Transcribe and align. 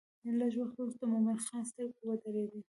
لږ 0.39 0.53
وخت 0.57 0.75
وروسته 0.77 1.03
د 1.07 1.11
مومن 1.11 1.37
خان 1.45 1.63
سترګې 1.69 2.01
ودرېدې. 2.05 2.59